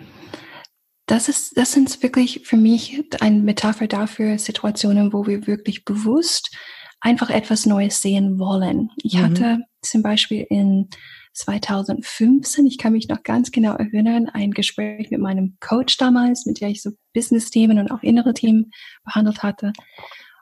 das 1.06 1.28
ist, 1.28 1.56
das 1.56 1.72
sind 1.72 2.02
wirklich 2.02 2.42
für 2.44 2.56
mich 2.56 3.02
eine 3.20 3.40
Metapher 3.40 3.86
dafür, 3.86 4.38
Situationen, 4.38 5.12
wo 5.12 5.26
wir 5.26 5.46
wirklich 5.46 5.84
bewusst 5.84 6.54
einfach 7.00 7.30
etwas 7.30 7.66
Neues 7.66 8.02
sehen 8.02 8.38
wollen. 8.38 8.90
Ich 9.02 9.14
mhm. 9.14 9.22
hatte 9.22 9.58
zum 9.80 10.02
Beispiel 10.02 10.46
in 10.50 10.88
2015, 11.32 12.66
ich 12.66 12.78
kann 12.78 12.92
mich 12.92 13.08
noch 13.08 13.22
ganz 13.22 13.50
genau 13.50 13.74
erinnern, 13.74 14.28
ein 14.28 14.52
Gespräch 14.52 15.10
mit 15.10 15.20
meinem 15.20 15.56
Coach 15.60 15.96
damals, 15.98 16.46
mit 16.46 16.60
der 16.60 16.68
ich 16.68 16.82
so 16.82 16.90
Business-Themen 17.14 17.78
und 17.78 17.90
auch 17.90 18.02
innere 18.02 18.32
Themen 18.32 18.70
behandelt 19.04 19.42
hatte. 19.42 19.72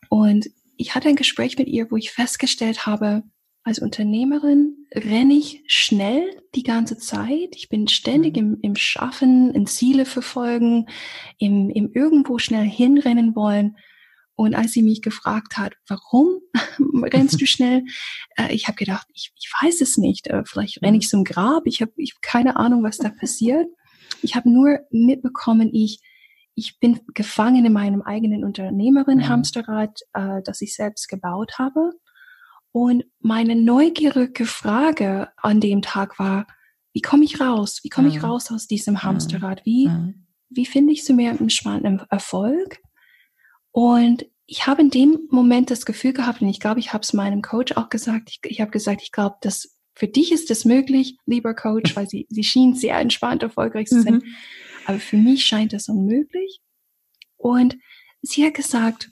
Und 0.09 0.47
ich 0.76 0.95
hatte 0.95 1.09
ein 1.09 1.16
Gespräch 1.16 1.59
mit 1.59 1.69
ihr, 1.69 1.90
wo 1.90 1.97
ich 1.97 2.11
festgestellt 2.11 2.87
habe, 2.87 3.23
als 3.64 3.78
Unternehmerin 3.78 4.87
renne 4.95 5.35
ich 5.35 5.64
schnell 5.66 6.43
die 6.54 6.64
ganze 6.64 6.99
Zeit. 6.99 7.57
Ich 7.57 7.71
bin 7.71 7.88
ständig 7.88 8.37
im, 8.37 8.59
im 8.61 8.76
Schaffen, 8.76 9.54
in 9.54 9.66
Ziele 9.66 10.04
verfolgen, 10.04 10.87
im, 11.38 11.71
im 11.71 11.90
irgendwo 11.93 12.38
schnell 12.38 12.64
hinrennen 12.64 13.35
wollen. 13.35 13.76
Und 14.37 14.54
als 14.54 14.73
sie 14.73 14.83
mich 14.83 15.00
gefragt 15.00 15.57
hat, 15.57 15.75
warum 15.88 16.40
rennst 17.04 17.40
du 17.40 17.47
schnell, 17.47 17.85
äh, 18.37 18.52
ich 18.52 18.66
habe 18.66 18.76
gedacht, 18.76 19.07
ich, 19.14 19.33
ich 19.38 19.50
weiß 19.62 19.81
es 19.81 19.97
nicht. 19.97 20.26
Äh, 20.26 20.43
vielleicht 20.45 20.83
renne 20.83 20.99
ich 20.99 21.09
zum 21.09 21.25
Grab. 21.25 21.62
Ich 21.66 21.81
habe 21.81 21.93
ich 21.97 22.14
hab 22.14 22.21
keine 22.21 22.57
Ahnung, 22.57 22.83
was 22.83 22.99
da 22.99 23.09
passiert. 23.21 23.66
Ich 24.21 24.35
habe 24.37 24.50
nur 24.50 24.81
mitbekommen, 24.90 25.71
ich 25.73 26.00
ich 26.55 26.79
bin 26.79 27.01
gefangen 27.15 27.65
in 27.65 27.73
meinem 27.73 28.03
eigenen 28.03 28.45
Unternehmerin-Hamsterrad, 28.45 30.01
äh, 30.13 30.43
das 30.45 30.61
ich 30.61 30.75
selbst 30.75 31.09
gebaut 31.09 31.59
habe. 31.59 31.93
Und 32.73 33.05
meine 33.21 33.57
neugierige 33.57 34.47
Frage 34.47 35.29
an 35.37 35.61
dem 35.61 35.83
Tag 35.83 36.19
war, 36.19 36.47
wie 36.93 37.03
komme 37.03 37.25
ich 37.25 37.41
raus? 37.41 37.81
Wie 37.83 37.89
komme 37.89 38.09
ich 38.09 38.23
raus 38.23 38.51
aus 38.51 38.67
diesem 38.67 39.03
Hamsterrad? 39.03 39.65
Wie, 39.65 39.89
wie 40.49 40.67
finde 40.67 40.93
ich 40.93 41.05
so 41.05 41.13
mehr 41.13 41.37
spannenden 41.51 42.03
Erfolg? 42.09 42.81
Und 43.73 44.27
ich 44.47 44.67
habe 44.67 44.83
in 44.83 44.91
dem 44.91 45.27
Moment 45.31 45.71
das 45.71 45.87
Gefühl 45.87 46.13
gehabt, 46.13 46.41
und 46.41 46.49
ich 46.49 46.61
glaube, 46.61 46.81
ich 46.81 46.93
habe 46.93 47.03
es 47.03 47.13
meinem 47.13 47.43
Coach 47.43 47.73
auch 47.77 47.89
gesagt, 47.89 48.31
ich, 48.31 48.41
ich 48.45 48.61
habe 48.61 48.71
gesagt, 48.71 49.03
ich 49.03 49.11
glaube, 49.11 49.37
dass 49.41 49.77
für 49.95 50.09
dich 50.09 50.33
ist 50.33 50.51
es 50.51 50.65
möglich, 50.65 51.17
lieber 51.27 51.55
Coach, 51.55 51.97
weil 51.97 52.09
sie, 52.09 52.27
sie 52.29 52.45
schien 52.45 52.75
sehr 52.75 52.99
entspannt 52.99 53.43
erfolgreich 53.43 53.89
zu 53.89 54.03
sein. 54.03 54.15
Mhm. 54.15 54.23
Aber 54.87 54.99
für 54.99 55.17
mich 55.17 55.45
scheint 55.45 55.73
das 55.73 55.88
unmöglich. 55.88 56.61
Und 57.37 57.76
sie 58.23 58.45
hat 58.45 58.55
gesagt, 58.55 59.11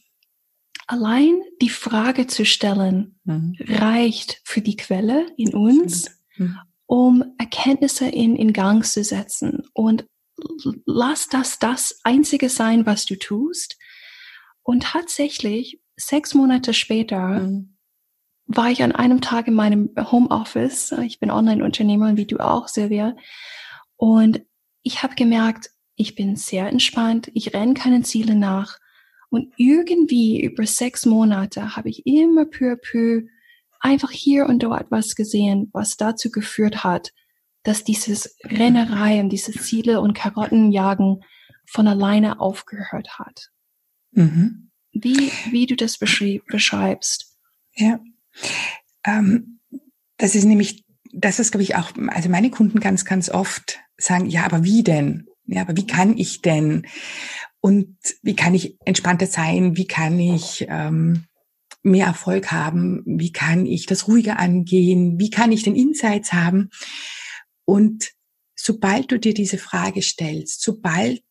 allein 0.87 1.41
die 1.61 1.69
Frage 1.69 2.27
zu 2.27 2.45
stellen 2.45 3.19
mhm. 3.25 3.57
reicht 3.61 4.41
für 4.45 4.61
die 4.61 4.77
Quelle 4.77 5.27
in 5.37 5.55
uns, 5.55 6.11
mhm. 6.37 6.59
um 6.87 7.35
Erkenntnisse 7.39 8.07
in, 8.07 8.37
in 8.37 8.53
Gang 8.53 8.85
zu 8.85 9.03
setzen. 9.05 9.63
Und 9.73 10.07
lass 10.87 11.29
das 11.29 11.59
das 11.59 12.01
Einzige 12.05 12.49
sein, 12.49 12.87
was 12.87 13.07
du 13.07 13.19
tust. 13.19 13.79
Und 14.63 14.85
tatsächlich, 14.85 15.81
sechs 15.97 16.35
Monate 16.35 16.75
später, 16.75 17.41
mhm. 17.41 17.77
war 18.47 18.71
ich 18.71 18.83
an 18.83 18.93
einem 18.93 19.21
Tag 19.21 19.49
in 19.49 19.55
meinem 19.55 19.91
Homeoffice. 19.97 20.93
Ich 21.05 21.21
bin 21.21 21.31
Online-Unternehmer, 21.31 22.17
wie 22.17 22.27
du 22.27 22.39
auch, 22.39 22.69
Silvia. 22.69 23.17
Und 23.97 24.43
ich 24.83 25.03
habe 25.03 25.15
gemerkt, 25.15 25.71
ich 25.97 26.15
bin 26.15 26.37
sehr 26.37 26.69
entspannt, 26.69 27.31
ich 27.35 27.55
renne 27.55 27.75
keine 27.75 28.03
Ziele 28.03 28.35
nach. 28.35 28.79
Und 29.31 29.53
irgendwie 29.57 30.43
über 30.43 30.67
sechs 30.67 31.07
Monate 31.07 31.77
habe 31.77 31.89
ich 31.89 32.07
immer 32.07 32.45
peu 32.45 32.73
à 32.73 32.77
peu 32.77 33.27
einfach 33.81 34.11
hier 34.11 34.47
und 34.47 34.63
dort 34.63 34.91
was 34.91 35.15
gesehen, 35.15 35.71
was 35.73 35.97
dazu 35.97 36.31
geführt 36.31 36.85
hat, 36.85 37.13
dass 37.63 37.85
dieses 37.85 38.37
Rennerei 38.45 39.21
und 39.21 39.31
diese 39.31 39.53
Ziele 39.53 40.01
und 40.01 40.15
Karottenjagen 40.15 41.23
von 41.67 41.89
alleine 41.89 42.41
aufgehört 42.41 43.19
hat. 43.19 43.51
Mhm. 44.13 44.71
Wie, 44.93 45.33
wie 45.51 45.67
du 45.67 45.77
das 45.77 45.99
beschreibst. 45.99 47.37
Ja. 47.75 48.01
ähm, 49.05 49.61
das 50.19 50.35
ist 50.35 50.45
nämlich, 50.45 50.85
das 51.13 51.39
ist, 51.39 51.53
glaube 51.53 51.63
ich, 51.63 51.77
auch, 51.77 51.93
also 52.09 52.29
meine 52.29 52.51
Kunden 52.51 52.81
ganz, 52.81 53.05
ganz 53.05 53.31
oft 53.31 53.82
sagen, 53.97 54.27
ja, 54.27 54.45
aber 54.45 54.65
wie 54.65 54.83
denn? 54.83 55.27
Ja, 55.47 55.63
aber 55.63 55.77
wie 55.77 55.87
kann 55.87 56.17
ich 56.17 56.43
denn? 56.43 56.87
Und 57.61 57.97
wie 58.23 58.37
kann 58.37 58.55
ich 58.55 58.77
entspannter 58.85 59.27
sein? 59.27 59.77
Wie 59.77 59.87
kann 59.87 60.19
ich 60.19 60.67
ähm, 60.69 61.25
mehr 61.83 62.07
Erfolg 62.07 62.51
haben? 62.51 63.03
Wie 63.07 63.33
kann 63.33 63.67
ich 63.67 63.87
das 63.87 64.09
ruhiger 64.09 64.39
angehen? 64.39 65.19
Wie 65.19 65.31
kann 65.31 65.53
ich 65.53 65.63
den 65.63 65.77
Insights 65.77 66.33
haben? 66.33 66.71
Und 67.65 68.13
sobald 68.55 69.11
du 69.11 69.19
dir 69.19 69.35
diese 69.35 69.59
Frage 69.59 70.03
stellst, 70.03 70.63
sobald 70.63 71.23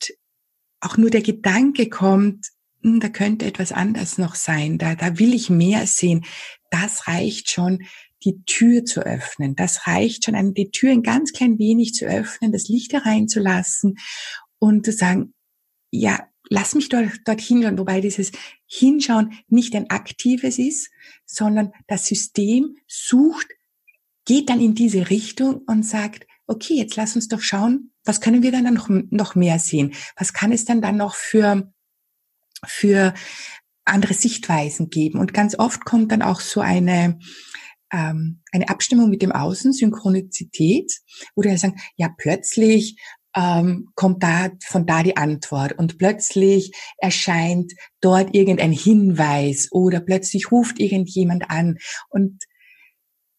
auch 0.82 0.98
nur 0.98 1.10
der 1.10 1.22
Gedanke 1.22 1.90
kommt, 1.90 2.48
hm, 2.82 3.00
da 3.00 3.10
könnte 3.10 3.46
etwas 3.46 3.72
anders 3.72 4.18
noch 4.18 4.36
sein, 4.36 4.78
da, 4.78 4.96
da 4.96 5.20
will 5.20 5.34
ich 5.34 5.50
mehr 5.50 5.86
sehen, 5.88 6.26
das 6.70 7.08
reicht 7.08 7.52
schon, 7.52 7.84
die 8.24 8.44
Tür 8.46 8.86
zu 8.86 9.02
öffnen. 9.02 9.56
Das 9.56 9.88
reicht 9.88 10.26
schon, 10.26 10.54
die 10.54 10.72
Tür 10.72 10.92
ein 10.92 11.04
ganz 11.04 11.34
klein 11.34 11.58
wenig 11.60 11.94
zu 11.94 12.06
öffnen, 12.06 12.52
das 12.52 12.68
Licht 12.68 12.94
hereinzulassen 12.94 13.98
und 14.60 14.86
zu 14.86 14.92
sagen, 14.92 15.34
ja, 15.92 16.28
lass 16.50 16.76
mich 16.76 16.90
dort, 16.90 17.10
dort 17.26 17.42
hinschauen, 17.42 17.78
wobei 17.78 18.02
dieses 18.02 18.32
Hinschauen 18.68 19.34
nicht 19.48 19.76
ein 19.76 19.90
aktives 19.90 20.60
ist, 20.60 20.92
sondern 21.26 21.72
das 21.88 22.06
System 22.06 22.76
sucht, 22.88 23.48
geht 24.26 24.50
dann 24.50 24.62
in 24.62 24.76
diese 24.76 25.10
Richtung 25.10 25.62
und 25.66 25.84
sagt, 25.84 26.28
okay, 26.48 26.76
jetzt 26.76 26.96
lass 26.96 27.16
uns 27.16 27.28
doch 27.28 27.42
schauen, 27.42 27.92
was 28.04 28.22
können 28.22 28.44
wir 28.44 28.52
dann 28.52 28.74
noch, 28.74 28.90
noch 28.90 29.36
mehr 29.36 29.60
sehen? 29.60 29.94
Was 30.18 30.34
kann 30.34 30.52
es 30.52 30.66
dann 30.66 30.82
dann 30.82 30.98
noch 30.98 31.16
für, 31.16 31.72
für 32.66 33.14
andere 33.86 34.14
Sichtweisen 34.14 34.90
geben? 34.90 35.20
Und 35.20 35.34
ganz 35.34 35.58
oft 35.58 35.86
kommt 35.86 36.12
dann 36.12 36.22
auch 36.22 36.42
so 36.42 36.62
eine, 36.62 37.20
ähm, 37.92 38.42
eine 38.52 38.70
Abstimmung 38.70 39.10
mit 39.10 39.22
dem 39.22 39.32
Außen, 39.32 39.74
Synchronizität, 39.74 40.92
wo 41.36 41.42
die 41.42 41.56
sagen, 41.58 41.80
ja, 41.96 42.10
plötzlich 42.18 42.98
ähm, 43.36 43.90
kommt 43.96 44.24
da 44.24 44.50
von 44.64 44.86
da 44.86 45.04
die 45.04 45.18
Antwort 45.18 45.74
und 45.78 45.98
plötzlich 45.98 46.72
erscheint 46.98 47.74
dort 48.02 48.36
irgendein 48.36 48.72
Hinweis 48.72 49.70
oder 49.72 50.00
plötzlich 50.00 50.52
ruft 50.52 50.80
irgendjemand 50.80 51.50
an. 51.50 51.78
Und 52.10 52.44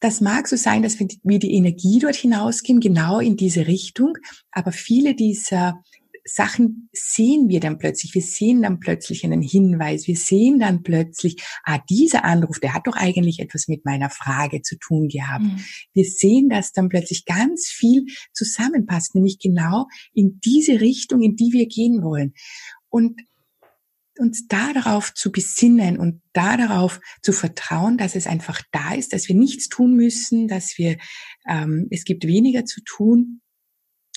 das 0.01 0.21
mag 0.21 0.49
so 0.49 0.57
sein, 0.57 0.83
dass 0.83 0.99
wir 0.99 1.39
die 1.39 1.55
Energie 1.55 1.99
dort 2.01 2.17
hinausgeben, 2.17 2.81
genau 2.81 3.21
in 3.21 3.37
diese 3.37 3.67
Richtung, 3.67 4.15
aber 4.51 4.73
viele 4.73 5.15
dieser 5.15 5.81
Sachen 6.25 6.89
sehen 6.93 7.49
wir 7.49 7.61
dann 7.61 7.79
plötzlich. 7.79 8.15
Wir 8.15 8.23
sehen 8.23 8.63
dann 8.63 8.81
plötzlich 8.81 9.25
einen 9.25 9.43
Hinweis. 9.43 10.07
Wir 10.07 10.17
sehen 10.17 10.59
dann 10.61 10.83
plötzlich, 10.83 11.43
ah, 11.65 11.79
dieser 11.91 12.25
Anruf, 12.25 12.61
der 12.61 12.75
hat 12.75 12.87
doch 12.87 12.97
eigentlich 12.97 13.41
etwas 13.41 13.69
mit 13.69 13.85
meiner 13.85 14.11
Frage 14.11 14.63
zu 14.63 14.77
tun 14.79 15.09
gehabt. 15.09 15.45
Mhm. 15.45 15.65
Wir 15.93 16.05
sehen, 16.05 16.49
dass 16.49 16.73
dann 16.73 16.89
plötzlich 16.89 17.25
ganz 17.25 17.67
viel 17.67 18.07
zusammenpasst, 18.33 19.15
nämlich 19.15 19.39
genau 19.39 19.87
in 20.15 20.41
diese 20.45 20.81
Richtung, 20.81 21.23
in 21.23 21.37
die 21.37 21.53
wir 21.53 21.67
gehen 21.67 22.03
wollen. 22.03 22.35
Und 22.89 23.21
uns 24.19 24.47
da 24.47 24.73
darauf 24.73 25.15
zu 25.15 25.33
besinnen 25.33 25.99
und 25.99 26.23
da 26.33 26.57
darauf 26.57 27.01
zu 27.23 27.33
vertrauen, 27.33 27.99
dass 27.99 28.15
es 28.15 28.27
einfach 28.27 28.63
da 28.71 28.95
ist, 28.95 29.13
dass 29.13 29.29
wir 29.29 29.35
nichts 29.35 29.69
tun 29.69 29.97
müssen, 29.97 30.49
dass 30.49 30.79
wir, 30.79 30.99
ähm, 31.49 31.89
es 31.91 32.05
gibt 32.05 32.27
weniger 32.27 32.65
zu 32.65 32.83
tun, 32.85 33.42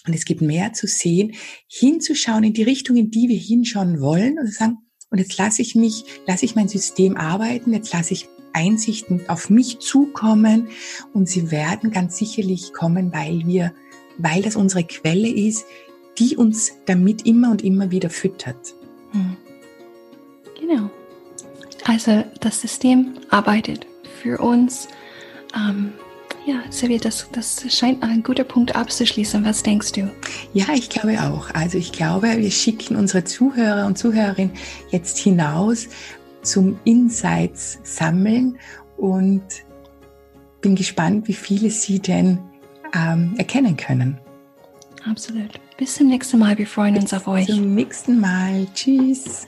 und 0.08 0.14
es 0.14 0.26
gibt 0.26 0.42
mehr 0.42 0.74
zu 0.74 0.88
sehen, 0.88 1.34
hinzuschauen 1.68 2.44
in 2.44 2.54
die 2.54 2.64
Richtung, 2.64 2.96
in 2.96 3.12
die 3.12 3.30
wir 3.30 3.38
hinschauen 3.38 4.02
wollen 4.02 4.40
und 4.40 4.54
sagen, 4.54 4.78
und 5.10 5.20
jetzt 5.20 5.38
lasse 5.38 5.62
ich 5.62 5.76
mich, 5.76 6.04
lasse 6.28 6.46
ich 6.46 6.56
mein 6.56 6.68
System 6.68 7.16
arbeiten, 7.16 7.74
jetzt 7.74 7.94
lasse 7.94 8.14
ich 8.14 8.28
Einsichten 8.54 9.22
auf 9.28 9.50
mich 9.50 9.80
zukommen 9.80 10.70
und 11.14 11.28
sie 11.28 11.52
werden 11.52 11.92
ganz 11.92 12.18
sicherlich 12.18 12.74
kommen, 12.74 13.14
weil 13.14 13.46
wir, 13.46 13.74
weil 14.18 14.42
das 14.42 14.56
unsere 14.56 14.84
Quelle 14.84 15.30
ist, 15.30 15.66
die 16.18 16.38
uns 16.38 16.74
damit 16.86 17.26
immer 17.26 17.52
und 17.52 17.64
immer 17.64 17.92
wieder 17.92 18.10
füttert. 18.10 18.74
Hm. 19.12 19.36
Genau. 20.60 20.90
Also 21.84 22.24
das 22.40 22.62
System 22.62 23.14
arbeitet 23.30 23.86
für 24.22 24.40
uns. 24.40 24.88
Ähm, 25.56 25.94
ja, 26.46 26.64
Silvia, 26.70 27.00
das, 27.00 27.28
das 27.32 27.66
scheint 27.76 28.04
ein 28.04 28.22
guter 28.22 28.44
Punkt 28.44 28.76
abzuschließen. 28.76 29.44
Was 29.44 29.64
denkst 29.64 29.94
du? 29.94 30.12
Ja, 30.54 30.66
ich 30.74 30.90
glaube 30.90 31.20
auch. 31.22 31.50
Also 31.54 31.78
ich 31.78 31.92
glaube, 31.92 32.38
wir 32.38 32.52
schicken 32.52 32.96
unsere 32.96 33.24
Zuhörer 33.24 33.86
und 33.86 33.98
Zuhörerinnen 33.98 34.54
jetzt 34.92 35.18
hinaus 35.18 35.88
zum 36.44 36.80
Insights 36.84 37.80
sammeln 37.84 38.58
und 38.98 39.44
bin 40.62 40.76
gespannt, 40.76 41.28
wie 41.28 41.34
viele 41.34 41.70
sie 41.72 42.00
denn 42.00 42.40
ähm, 42.94 43.34
erkennen 43.38 43.76
können. 43.76 44.20
Absolut. 45.10 45.60
Bis 45.78 45.96
zum 45.96 46.08
nächsten 46.08 46.40
Mal. 46.40 46.58
Wir 46.58 46.68
freuen 46.68 46.98
uns 46.98 47.14
auf 47.14 47.28
euch. 47.28 47.48
Bis 47.48 47.56
zum 47.56 47.76
nächsten 47.76 48.20
Mal. 48.20 48.68
Tschüss. 48.74 49.48